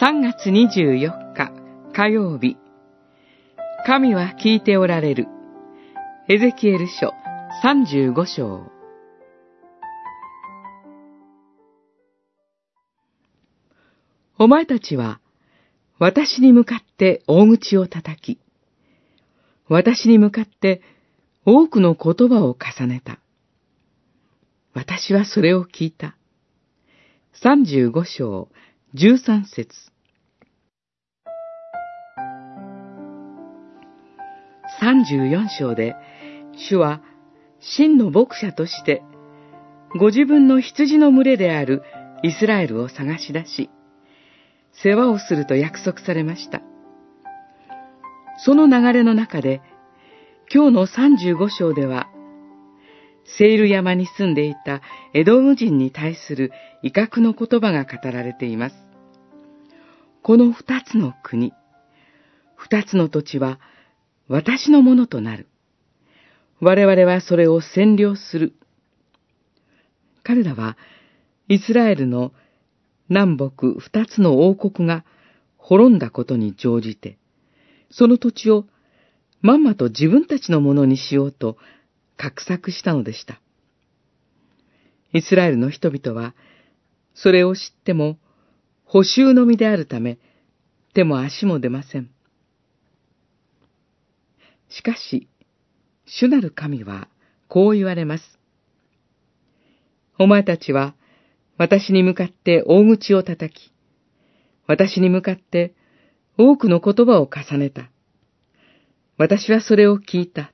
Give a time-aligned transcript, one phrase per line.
[0.00, 1.52] 3月24日
[1.92, 2.56] 火曜日
[3.86, 5.26] 神は聞いておられる
[6.28, 7.12] エゼキエル書
[7.62, 8.72] 35章
[14.38, 15.20] お前たちは
[15.98, 18.40] 私に向かって大口を叩き、
[19.68, 20.82] 私に向かって
[21.46, 23.20] 多くの言葉を重ねた。
[24.74, 26.16] 私はそれを聞いた。
[27.44, 28.48] 35章
[28.94, 29.90] 13節
[34.82, 35.96] 34章で、
[36.68, 37.00] 主は
[37.58, 39.02] 真の牧者として、
[39.98, 41.82] ご自分の羊の群れである
[42.22, 43.70] イスラエルを探し出し、
[44.72, 46.60] 世話をすると約束されました。
[48.44, 49.62] その流れの中で、
[50.52, 52.08] 今日の35章では、
[53.24, 54.82] セイル山に住んでいた
[55.14, 58.76] エドム人に対する威嚇の言葉が語られています。
[60.22, 61.52] この二つの国、
[62.56, 63.58] 二つの土地は
[64.28, 65.48] 私のものとなる。
[66.60, 68.54] 我々はそれを占領する。
[70.22, 70.76] 彼らは
[71.48, 72.32] イスラエルの
[73.08, 75.04] 南北二つの王国が
[75.56, 77.18] 滅んだことに乗じて、
[77.90, 78.64] その土地を
[79.40, 81.56] まんまと自分たちのものにしようと
[82.16, 83.40] 画策したのでした。
[85.12, 86.34] イスラエルの人々は、
[87.14, 88.18] それを知っても、
[88.84, 90.18] 補修のみであるため、
[90.94, 92.10] 手も足も出ません。
[94.68, 95.28] しかし、
[96.06, 97.08] 主なる神は、
[97.48, 98.38] こう言われます。
[100.18, 100.94] お前たちは、
[101.58, 103.72] 私に向かって大口を叩き、
[104.66, 105.74] 私に向かって
[106.38, 107.90] 多くの言葉を重ねた。
[109.18, 110.52] 私はそれを聞いた。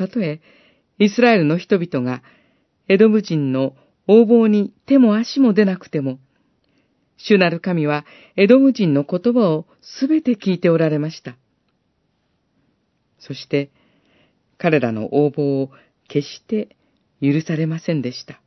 [0.00, 0.40] たとえ、
[0.98, 2.22] イスラエルの人々が、
[2.88, 3.76] エドム人の
[4.08, 6.18] 横暴に手も足も出なくても、
[7.18, 11.36] 主なる神はエドム人の言葉をすべて聞いておられました。
[13.18, 13.70] そして、
[14.56, 15.70] 彼らの横暴を
[16.08, 16.74] 決して
[17.20, 18.40] 許されませんでした。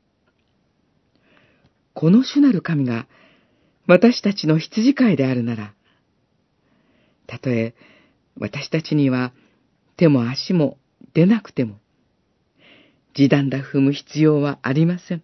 [1.94, 3.08] この主なる神が
[3.86, 5.76] 私たちの羊飼いであるなら、
[7.28, 7.76] たとえ
[8.40, 9.34] 私たちには
[9.98, 10.80] 手も足も
[11.14, 11.80] 出なくても、
[13.14, 15.24] 時短だ踏む必要はありません。